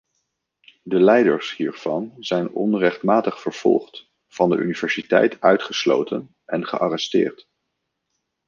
De 0.83 0.99
leiders 0.99 1.55
hiervan 1.55 2.15
zijn 2.19 2.51
onrechtmatig 2.53 3.39
vervolgd, 3.41 4.09
van 4.27 4.49
de 4.49 4.55
universiteit 4.57 5.41
uitgesloten 5.41 6.35
en 6.45 6.65
gearresteerd. 6.67 7.47